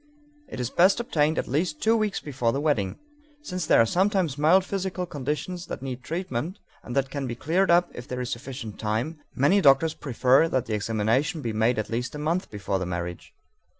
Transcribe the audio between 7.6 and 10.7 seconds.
up if there is sufficient time, many doctors prefer that